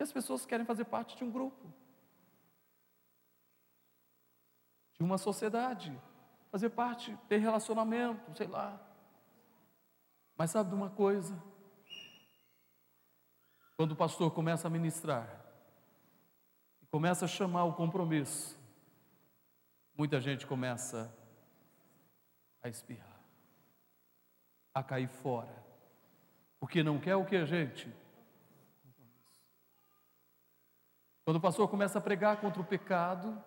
[0.00, 1.72] E as pessoas querem fazer parte de um grupo,
[5.00, 5.98] de uma sociedade,
[6.50, 8.78] fazer parte, ter relacionamento, sei lá.
[10.36, 11.42] Mas sabe de uma coisa?
[13.78, 15.40] Quando o pastor começa a ministrar,
[16.90, 18.58] começa a chamar o compromisso,
[19.96, 21.10] muita gente começa
[22.62, 23.22] a espirrar,
[24.74, 25.64] a cair fora,
[26.58, 27.90] porque não quer o que a gente?
[31.24, 33.42] Quando o pastor começa a pregar contra o pecado,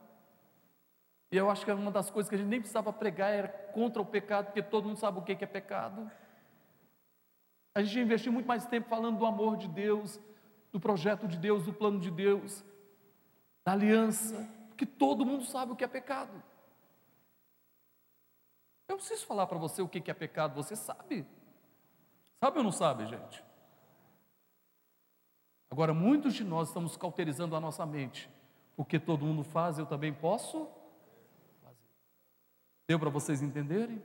[1.33, 3.99] e eu acho que uma das coisas que a gente nem precisava pregar era contra
[3.99, 6.11] o pecado, porque todo mundo sabe o que é pecado.
[7.73, 10.21] A gente investiu muito mais tempo falando do amor de Deus,
[10.71, 12.63] do projeto de Deus, do plano de Deus,
[13.65, 16.39] da aliança, porque todo mundo sabe o que é pecado.
[18.87, 21.25] Eu preciso falar para você o que é pecado, você sabe.
[22.39, 23.43] Sabe ou não sabe, gente?
[25.71, 28.29] Agora, muitos de nós estamos cauterizando a nossa mente,
[28.75, 30.69] porque todo mundo faz, eu também posso.
[32.87, 34.01] Deu para vocês entenderem?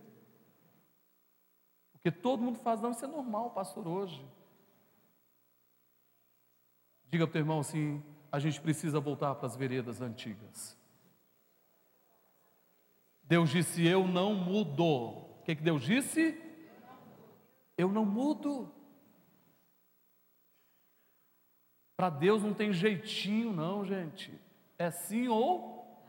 [1.93, 4.25] Porque todo mundo faz, não, isso é normal, pastor, hoje.
[7.11, 10.77] Diga para o teu irmão assim: a gente precisa voltar para as veredas antigas.
[13.23, 14.85] Deus disse: Eu não mudo.
[14.85, 16.41] O que, que Deus disse?
[17.77, 18.73] Eu não mudo.
[21.97, 24.33] Para Deus não tem jeitinho, não, gente.
[24.79, 26.01] É sim ou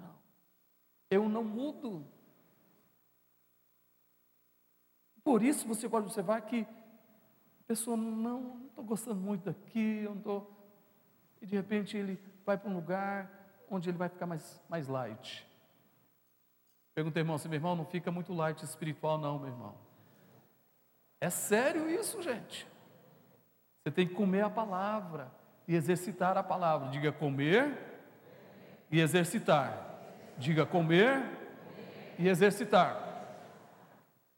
[0.00, 0.14] não.
[1.08, 2.04] Eu não mudo.
[5.26, 10.18] Por isso você pode observar que a pessoa não estou gostando muito daqui, eu não
[10.18, 10.56] estou.
[11.42, 13.28] E de repente ele vai para um lugar
[13.68, 15.44] onde ele vai ficar mais, mais light.
[16.94, 19.74] Pergunta, irmão, se meu irmão não fica muito light espiritual, não, meu irmão.
[21.20, 22.64] É sério isso, gente.
[23.82, 25.32] Você tem que comer a palavra
[25.66, 26.90] e exercitar a palavra.
[26.90, 27.76] Diga comer
[28.92, 29.98] e exercitar.
[30.38, 31.20] Diga comer
[32.16, 33.05] e exercitar.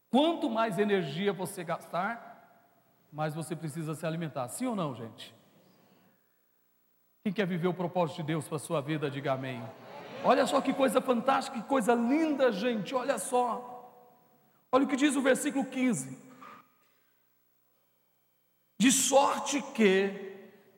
[0.09, 2.67] Quanto mais energia você gastar,
[3.11, 4.47] mais você precisa se alimentar.
[4.49, 5.35] Sim ou não, gente?
[7.23, 9.63] Quem quer viver o propósito de Deus para a sua vida, diga amém.
[10.23, 12.95] Olha só que coisa fantástica, que coisa linda, gente.
[12.95, 13.75] Olha só.
[14.71, 16.29] Olha o que diz o versículo 15
[18.79, 20.13] de sorte que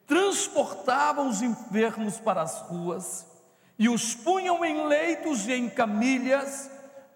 [0.07, 3.27] transportavam os enfermos para as ruas
[3.77, 6.69] e os punham em leitos e em camilhas,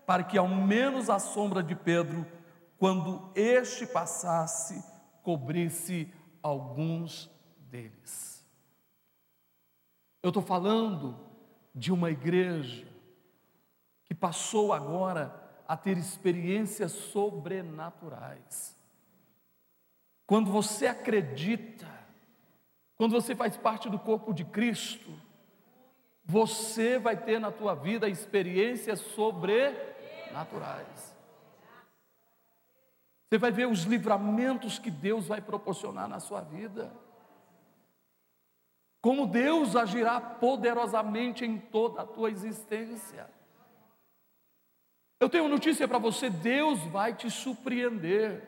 [0.06, 2.26] para que ao menos a sombra de Pedro,
[2.78, 4.84] quando este passasse,
[5.24, 8.46] cobrisse alguns deles.
[10.22, 11.18] Eu estou falando
[11.74, 12.88] de uma igreja
[14.06, 18.78] que passou agora a ter experiências sobrenaturais.
[20.28, 21.88] Quando você acredita,
[22.96, 25.12] quando você faz parte do corpo de Cristo,
[26.24, 29.95] você vai ter na tua vida experiências sobrenaturais.
[33.30, 36.92] Você vai ver os livramentos que Deus vai proporcionar na sua vida.
[39.06, 43.30] como Deus agirá poderosamente em toda a tua existência.
[45.20, 48.42] Eu tenho notícia para você: Deus vai te surpreender.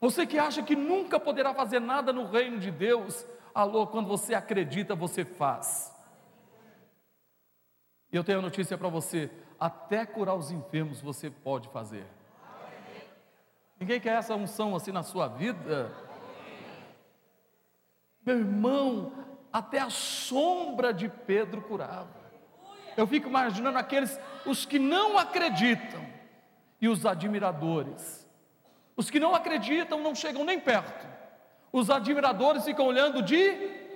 [0.00, 3.24] Você que acha que nunca poderá fazer nada no reino de Deus,
[3.54, 5.94] alô, quando você acredita, você faz.
[8.12, 12.06] E eu tenho notícia para você: até curar os enfermos você pode fazer.
[13.78, 15.92] Ninguém quer essa unção assim na sua vida?
[18.24, 19.12] Meu irmão,
[19.52, 22.08] até a sombra de Pedro curava.
[22.96, 26.04] Eu fico imaginando aqueles, os que não acreditam
[26.80, 28.26] e os admiradores.
[28.96, 31.06] Os que não acreditam não chegam nem perto.
[31.70, 33.86] Os admiradores ficam olhando de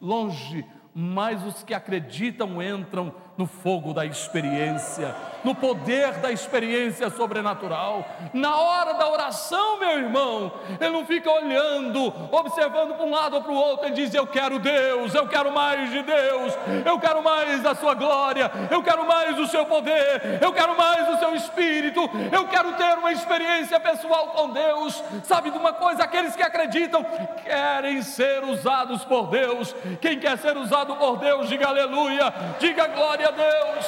[0.00, 8.06] longe, mas os que acreditam entram no fogo da experiência, no poder da experiência sobrenatural.
[8.32, 13.42] Na hora da oração, meu irmão, ele não fica olhando, observando para um lado ou
[13.42, 17.22] para o outro, ele diz: Eu quero Deus, eu quero mais de Deus, eu quero
[17.22, 21.34] mais da Sua glória, eu quero mais do Seu poder, eu quero mais do Seu
[21.34, 25.02] Espírito, eu quero ter uma experiência pessoal com Deus.
[25.24, 26.04] Sabe de uma coisa?
[26.04, 27.04] Aqueles que acreditam
[27.44, 29.74] querem ser usados por Deus.
[30.00, 33.86] Quem quer ser usado por Deus, diga aleluia, diga glória Glória a Deus.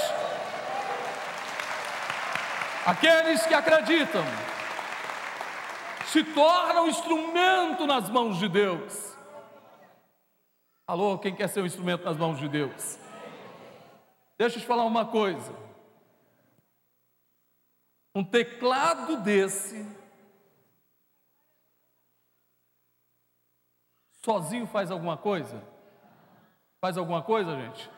[2.86, 4.24] Aqueles que acreditam
[6.06, 9.14] se tornam instrumento nas mãos de Deus.
[10.86, 12.98] Alô, quem quer ser um instrumento nas mãos de Deus?
[14.38, 15.52] Deixa eu te falar uma coisa.
[18.14, 19.84] Um teclado desse,
[24.24, 25.62] sozinho faz alguma coisa?
[26.80, 27.95] Faz alguma coisa, gente?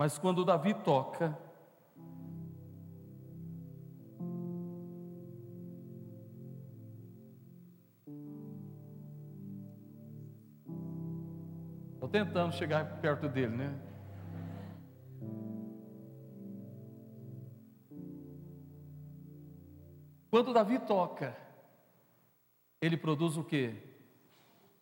[0.00, 1.38] Mas quando Davi toca,
[11.92, 13.78] Estou tentando chegar perto dele, né?
[20.30, 21.36] Quando Davi toca,
[22.80, 23.76] ele produz o que?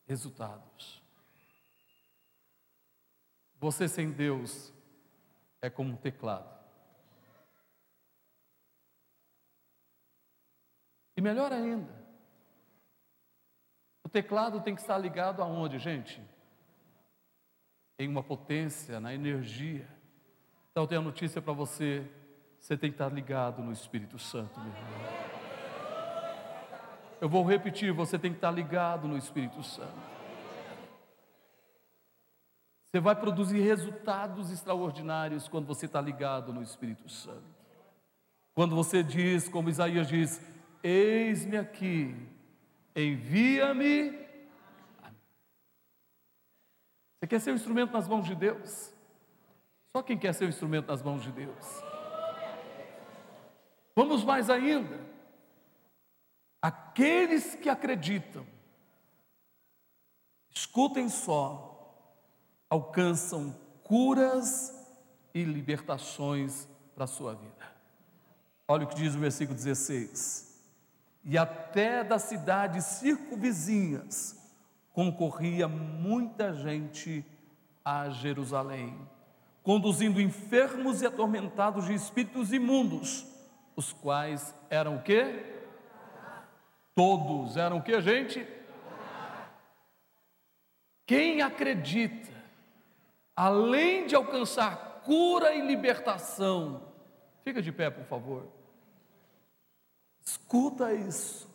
[0.07, 1.03] Resultados.
[3.59, 4.78] Você sem Deus
[5.61, 6.57] é como um teclado.
[11.17, 11.93] E melhor ainda,
[14.05, 16.23] o teclado tem que estar ligado aonde, gente?
[17.99, 19.89] Em uma potência, na energia.
[20.71, 22.09] Então eu tenho a notícia para você,
[22.59, 25.29] você tem que estar ligado no Espírito Santo, meu irmão.
[27.21, 30.18] Eu vou repetir, você tem que estar ligado no Espírito Santo.
[32.91, 37.45] Você vai produzir resultados extraordinários quando você está ligado no Espírito Santo.
[38.55, 40.41] Quando você diz, como Isaías diz:
[40.83, 42.17] Eis-me aqui,
[42.97, 44.11] envia-me.
[47.19, 48.93] Você quer ser um instrumento nas mãos de Deus?
[49.93, 51.83] Só quem quer ser um instrumento nas mãos de Deus.
[53.95, 54.99] Vamos mais ainda.
[56.63, 58.47] Aqueles que acreditam,
[60.51, 61.68] escutem só,
[62.69, 64.75] alcançam curas
[65.35, 67.67] e libertações para a sua vida.
[68.67, 70.63] Olha o que diz o versículo 16:
[71.25, 74.37] E até das cidades circunvizinhas
[74.93, 77.25] concorria muita gente
[77.85, 78.99] a Jerusalém,
[79.63, 83.27] conduzindo enfermos e atormentados de espíritos imundos,
[83.75, 85.55] os quais eram o quê?
[86.95, 88.47] Todos eram o que, gente?
[91.07, 92.38] Quem acredita
[93.39, 96.93] além de alcançar cura e libertação,
[97.45, 98.49] fica de pé, por favor.
[100.21, 101.49] Escuta isso.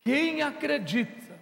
[0.00, 1.38] Quem acredita,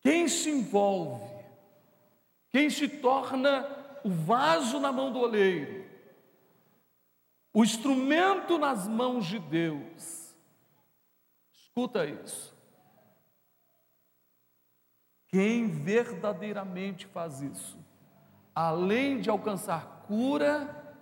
[0.00, 1.24] quem se envolve,
[2.50, 3.64] quem se torna
[4.02, 5.88] o vaso na mão do oleiro,
[7.54, 10.34] o instrumento nas mãos de Deus,
[11.52, 12.52] escuta isso.
[15.32, 17.78] Quem verdadeiramente faz isso,
[18.54, 20.94] além de alcançar cura,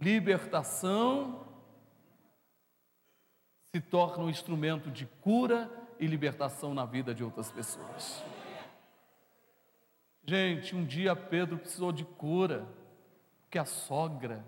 [0.00, 1.44] libertação,
[3.74, 5.68] se torna um instrumento de cura
[5.98, 8.22] e libertação na vida de outras pessoas.
[10.24, 12.64] Gente, um dia Pedro precisou de cura,
[13.42, 14.44] porque a sogra,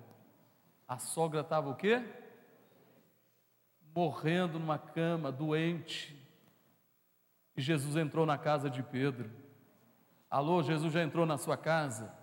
[0.87, 2.03] a sogra estava o quê?
[3.93, 6.18] Morrendo numa cama, doente.
[7.59, 9.29] E Jesus entrou na casa de Pedro.
[10.31, 12.17] Alô, Jesus já entrou na sua casa?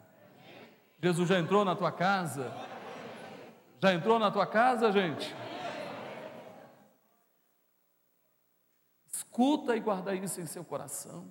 [1.04, 2.54] Jesus já entrou na tua casa?
[3.84, 5.36] Já entrou na tua casa, gente?
[9.12, 11.30] Escuta e guarda isso em seu coração.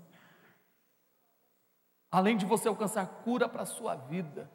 [2.11, 4.51] Além de você alcançar cura para a sua vida,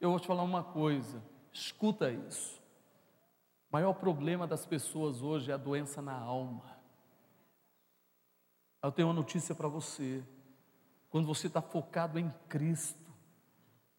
[0.00, 1.22] eu vou te falar uma coisa,
[1.52, 2.58] escuta isso.
[3.70, 6.77] O maior problema das pessoas hoje é a doença na alma.
[8.82, 10.22] Eu tenho uma notícia para você.
[11.10, 13.08] Quando você está focado em Cristo,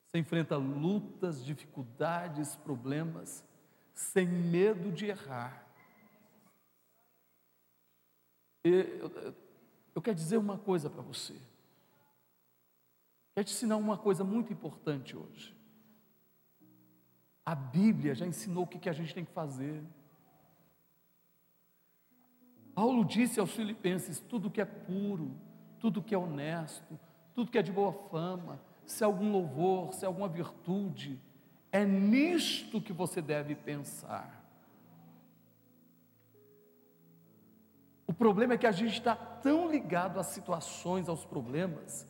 [0.05, 3.43] você enfrenta lutas, dificuldades, problemas,
[3.93, 5.67] sem medo de errar.
[8.63, 9.35] Eu,
[9.95, 11.35] eu quero dizer uma coisa para você.
[13.35, 15.55] Quero te ensinar uma coisa muito importante hoje.
[17.45, 19.83] A Bíblia já ensinou o que a gente tem que fazer.
[22.79, 25.35] Paulo disse aos Filipenses: tudo que é puro,
[25.81, 26.97] tudo que é honesto,
[27.35, 31.19] tudo que é de boa fama, se há algum louvor, se há alguma virtude,
[31.73, 34.41] é nisto que você deve pensar.
[38.07, 42.07] O problema é que a gente está tão ligado às situações, aos problemas,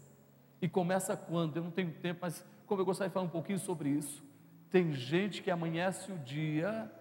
[0.61, 1.57] e começa quando?
[1.57, 4.23] Eu não tenho tempo, mas como eu gostaria de falar um pouquinho sobre isso.
[4.69, 6.91] Tem gente que amanhece o dia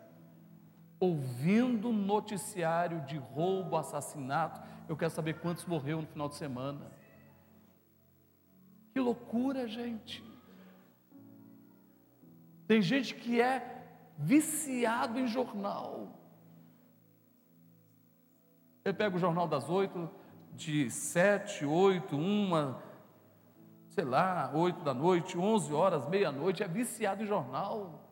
[1.00, 4.60] ouvindo noticiário de roubo, assassinato.
[4.88, 6.90] Eu quero saber quantos morreram no final de semana.
[8.92, 10.24] Que loucura, gente.
[12.66, 13.86] Tem gente que é
[14.18, 16.08] viciado em jornal.
[18.84, 20.10] Ele pega o jornal das oito,
[20.54, 22.82] de sete, oito, uma,
[23.90, 28.07] sei lá, oito da noite, onze horas, meia-noite, é viciado em jornal.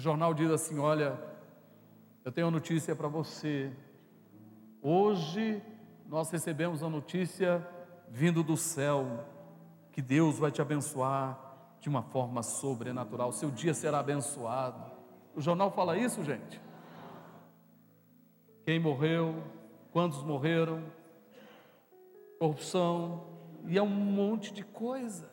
[0.00, 1.20] O jornal diz assim: Olha,
[2.24, 3.70] eu tenho uma notícia para você.
[4.80, 5.62] Hoje
[6.06, 7.68] nós recebemos a notícia
[8.08, 9.26] vindo do céu
[9.92, 11.38] que Deus vai te abençoar
[11.80, 13.30] de uma forma sobrenatural.
[13.30, 14.90] Seu dia será abençoado.
[15.36, 16.58] O jornal fala isso, gente?
[18.64, 19.34] quem morreu,
[19.92, 20.82] quantos morreram,
[22.38, 23.26] corrupção,
[23.66, 25.30] e é um monte de coisa.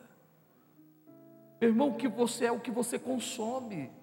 [1.58, 3.96] Meu irmão, que você é o que você consome.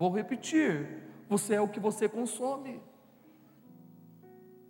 [0.00, 2.82] Vou repetir, você é o que você consome.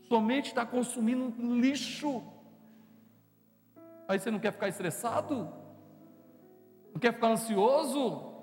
[0.09, 2.21] Somente está consumindo lixo.
[4.09, 5.49] Aí você não quer ficar estressado?
[6.93, 8.35] Não quer ficar ansioso?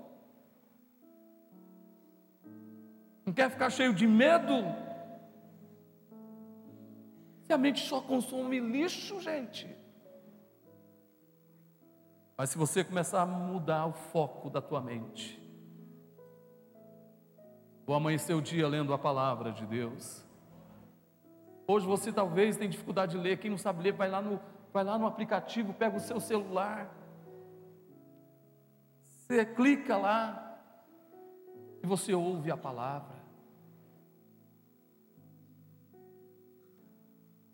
[3.25, 4.53] Não quer ficar cheio de medo?
[7.43, 9.75] Se a mente só consome lixo, gente.
[12.37, 15.46] Mas se você começar a mudar o foco da tua mente,
[17.87, 20.25] vou amanhecer o dia lendo a palavra de Deus.
[21.65, 24.41] Hoje você talvez tem dificuldade de ler, quem não sabe ler, vai lá no,
[24.73, 26.93] vai lá no aplicativo, pega o seu celular,
[29.05, 30.59] você clica lá
[31.81, 33.15] e você ouve a palavra.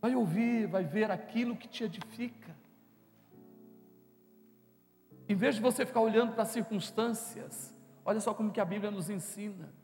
[0.01, 2.55] Vai ouvir, vai ver aquilo que te edifica.
[5.29, 7.73] Em vez de você ficar olhando para as circunstâncias,
[8.03, 9.82] olha só como que a Bíblia nos ensina.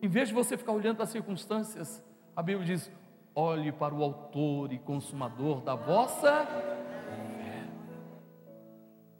[0.00, 2.02] Em vez de você ficar olhando para as circunstâncias,
[2.34, 2.90] a Bíblia diz:
[3.34, 6.78] olhe para o autor e consumador da vossa fé.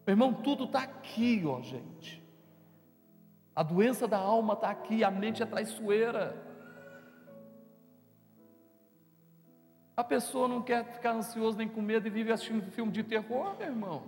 [0.06, 2.26] Meu irmão, tudo está aqui, ó gente.
[3.54, 6.42] A doença da alma está aqui, a mente é traiçoeira.
[9.96, 13.56] A pessoa não quer ficar ansioso nem com medo e vive assistindo filme de terror,
[13.58, 14.04] meu irmão.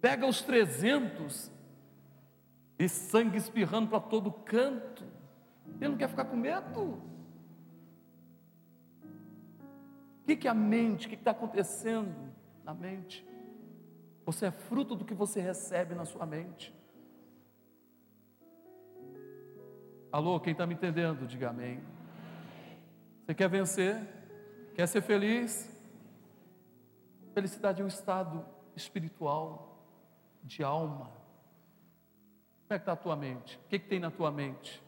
[0.00, 1.52] Pega os 300
[2.78, 5.04] e sangue espirrando para todo canto.
[5.80, 6.80] Ele não quer ficar com medo.
[10.22, 12.32] O que, que é a mente, o que está acontecendo
[12.64, 13.26] na mente?
[14.24, 16.74] Você é fruto do que você recebe na sua mente.
[20.10, 21.82] Alô, quem está me entendendo, diga amém.
[23.20, 24.00] Você quer vencer?
[24.74, 25.70] Quer ser feliz?
[27.34, 28.44] Felicidade é um estado
[28.76, 29.84] espiritual,
[30.42, 31.10] de alma.
[32.74, 33.56] É que está a tua mente?
[33.64, 34.82] O que, que tem na tua mente?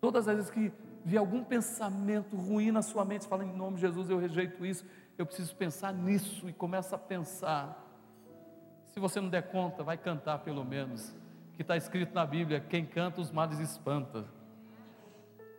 [0.00, 0.72] Todas as vezes que
[1.04, 4.86] vier algum pensamento ruim na sua mente, fala em nome de Jesus, eu rejeito isso,
[5.18, 7.76] eu preciso pensar nisso e começa a pensar.
[8.86, 11.12] Se você não der conta, vai cantar pelo menos,
[11.54, 14.24] que está escrito na Bíblia: quem canta os males espanta.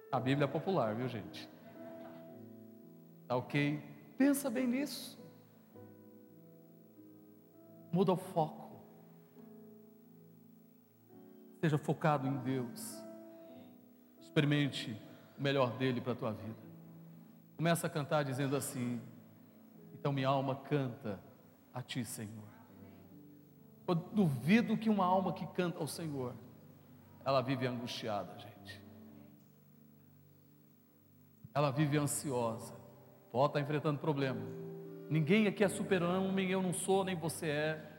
[0.10, 1.50] A Bíblia é popular, viu gente?
[3.28, 3.84] Tá ok?
[4.18, 5.15] Pensa bem nisso.
[7.96, 8.70] Muda o foco.
[11.62, 13.02] Seja focado em Deus.
[14.20, 15.02] Experimente
[15.40, 16.60] o melhor dele para a tua vida.
[17.56, 19.02] Começa a cantar dizendo assim:
[19.94, 21.18] Então minha alma canta
[21.74, 22.50] a ti, Senhor.
[23.88, 26.36] Eu duvido que uma alma que canta ao Senhor
[27.24, 28.84] ela vive angustiada, gente.
[31.54, 32.76] Ela vive ansiosa.
[33.32, 34.42] Pode estar enfrentando problema.
[35.10, 37.92] Ninguém aqui é super-homem, eu não sou, nem você é.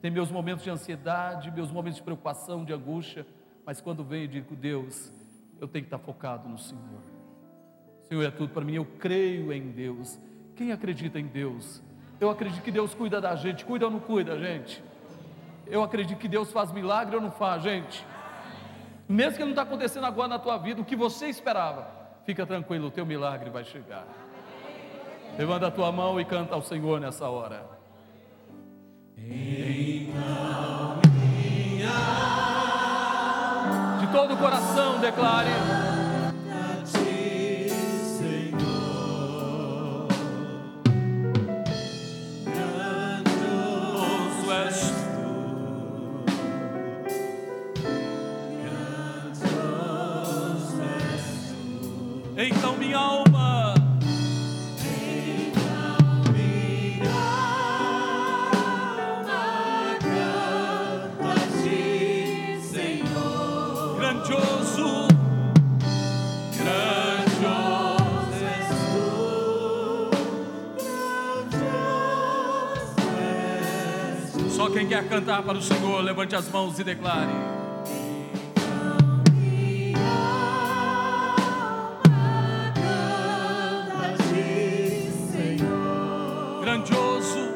[0.00, 3.26] Tem meus momentos de ansiedade, meus momentos de preocupação, de angústia.
[3.64, 5.12] Mas quando venho e digo, Deus,
[5.60, 7.02] eu tenho que estar focado no Senhor.
[8.02, 10.18] O Senhor é tudo para mim, eu creio em Deus.
[10.54, 11.82] Quem acredita em Deus?
[12.20, 13.64] Eu acredito que Deus cuida da gente.
[13.64, 14.82] Cuida ou não cuida, gente?
[15.66, 18.04] Eu acredito que Deus faz milagre ou não faz, gente?
[19.08, 21.86] Mesmo que não está acontecendo agora na tua vida, o que você esperava,
[22.24, 24.06] fica tranquilo, o teu milagre vai chegar.
[25.38, 27.66] Levanta a tua mão e canta ao Senhor nessa hora.
[29.16, 31.00] Então,
[34.00, 35.50] De todo o coração, declare.
[52.36, 53.23] Então minha alma
[75.04, 77.32] cantar para o Senhor, levante as mãos e declare.
[86.60, 87.54] Grandioso,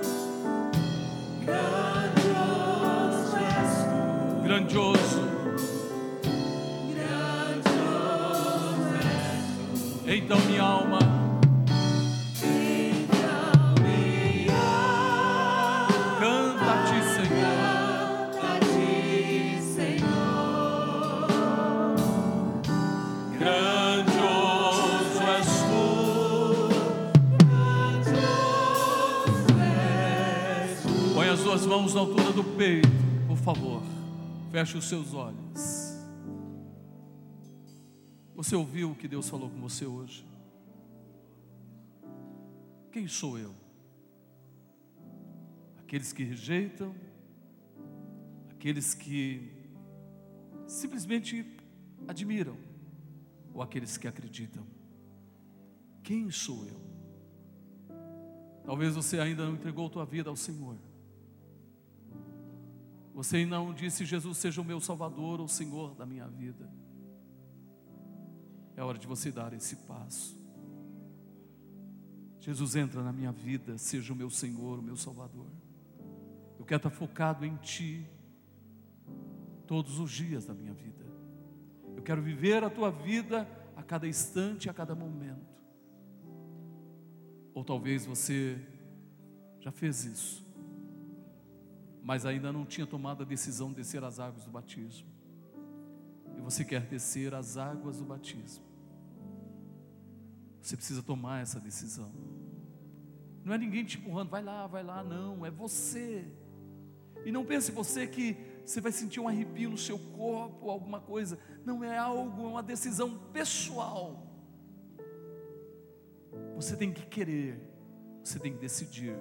[1.44, 5.22] Grandioso és tu, grandioso.
[6.94, 8.08] grandioso
[10.06, 11.17] és Então minha alma
[31.78, 32.88] mãos na altura do peito,
[33.28, 33.82] por favor.
[34.50, 35.96] Feche os seus olhos.
[38.34, 40.26] Você ouviu o que Deus falou com você hoje?
[42.90, 43.54] Quem sou eu?
[45.78, 46.92] Aqueles que rejeitam,
[48.50, 49.48] aqueles que
[50.66, 51.46] simplesmente
[52.08, 52.56] admiram,
[53.54, 54.66] ou aqueles que acreditam?
[56.02, 56.80] Quem sou eu?
[58.64, 60.87] Talvez você ainda não entregou tua vida ao Senhor.
[63.18, 66.70] Você não disse, Jesus seja o meu Salvador, o Senhor da minha vida.
[68.76, 70.40] É hora de você dar esse passo.
[72.38, 75.50] Jesus entra na minha vida, seja o meu Senhor, o meu Salvador.
[76.60, 78.08] Eu quero estar focado em Ti
[79.66, 81.04] todos os dias da minha vida.
[81.96, 85.58] Eu quero viver a Tua vida a cada instante, a cada momento.
[87.52, 88.64] Ou talvez você
[89.58, 90.47] já fez isso,
[92.02, 95.08] mas ainda não tinha tomado a decisão de descer as águas do batismo.
[96.36, 98.64] E você quer descer as águas do batismo.
[100.60, 102.12] Você precisa tomar essa decisão.
[103.44, 106.24] Não é ninguém te empurrando, vai lá, vai lá, não, é você.
[107.24, 111.38] E não pense você que você vai sentir um arrepio no seu corpo, alguma coisa.
[111.64, 114.26] Não é algo, é uma decisão pessoal.
[116.54, 117.58] Você tem que querer,
[118.22, 119.16] você tem que decidir.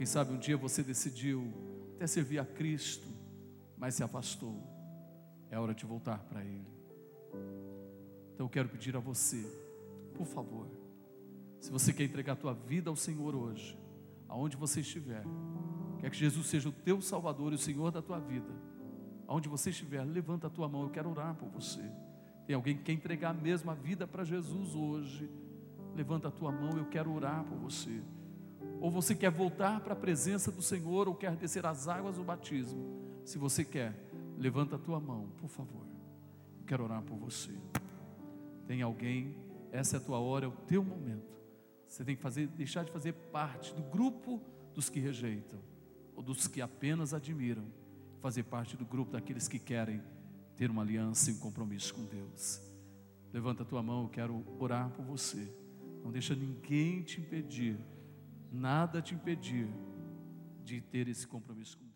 [0.00, 1.52] Quem sabe um dia você decidiu
[1.94, 3.06] até servir a Cristo,
[3.76, 4.56] mas se afastou.
[5.50, 6.66] É hora de voltar para Ele.
[8.32, 9.44] Então eu quero pedir a você,
[10.14, 10.66] por favor,
[11.60, 13.78] se você quer entregar a tua vida ao Senhor hoje,
[14.26, 15.22] aonde você estiver,
[15.98, 18.54] quer que Jesus seja o teu Salvador e o Senhor da tua vida,
[19.26, 21.84] aonde você estiver, levanta a tua mão, eu quero orar por você.
[22.46, 25.30] Tem alguém que quer entregar a mesma vida para Jesus hoje?
[25.94, 28.02] Levanta a tua mão, eu quero orar por você.
[28.80, 32.24] Ou você quer voltar para a presença do Senhor ou quer descer as águas do
[32.24, 33.00] batismo?
[33.24, 33.94] Se você quer,
[34.38, 35.86] levanta a tua mão, por favor.
[36.58, 37.52] Eu quero orar por você.
[38.66, 39.36] Tem alguém,
[39.72, 41.38] essa é a tua hora, é o teu momento.
[41.86, 44.40] Você tem que fazer, deixar de fazer parte do grupo
[44.74, 45.58] dos que rejeitam
[46.14, 47.64] ou dos que apenas admiram,
[48.20, 50.02] fazer parte do grupo daqueles que querem
[50.56, 52.60] ter uma aliança e um compromisso com Deus.
[53.32, 55.52] Levanta a tua mão, eu quero orar por você.
[56.04, 57.78] Não deixa ninguém te impedir,
[58.50, 59.68] nada te impedir
[60.64, 61.89] de ter esse compromisso com Deus.